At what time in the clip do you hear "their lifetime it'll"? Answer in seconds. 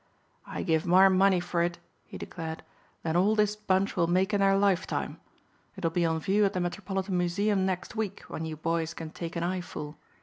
4.39-5.91